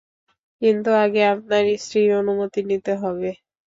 [0.61, 3.29] কিন্তু আগে আপনার স্ত্রীর অনুমতি নিতে হবে।